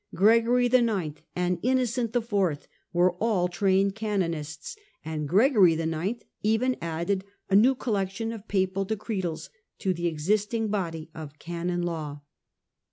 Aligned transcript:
Gregory 0.15 0.65
IX., 0.65 1.21
and 1.35 1.59
Innocent 1.61 2.15
IV. 2.15 2.67
were 2.91 3.11
all 3.19 3.47
trained 3.47 3.93
canonists, 3.93 4.75
and 5.05 5.29
Gregory 5.29 5.73
IX. 5.73 6.23
even 6.41 6.75
added 6.81 7.23
a 7.51 7.55
new 7.55 7.75
collection 7.75 8.31
of 8.31 8.47
papal 8.47 8.83
decretals 8.83 9.51
to 9.77 9.93
the 9.93 10.07
existing 10.07 10.69
body 10.69 11.11
of 11.13 11.37
Canon 11.37 11.83
Law. 11.83 12.21